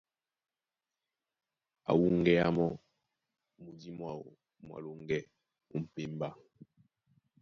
Á 1.89 1.91
wúŋgéá 1.99 2.45
mɔ́ 2.57 2.69
mudî 3.61 3.89
mwáō 3.97 4.23
mwá 4.65 4.77
loŋgɛ́ 4.85 5.21
ó 5.73 5.75
m̀pémbá. 5.83 6.29